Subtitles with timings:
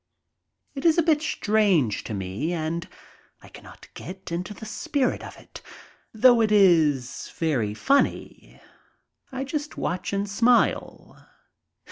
[0.73, 2.89] It is a bit strange to me and
[3.43, 5.61] I cannot get into the spirit of it,
[6.11, 8.59] though it is very funny.
[9.31, 11.19] I just watch and smile.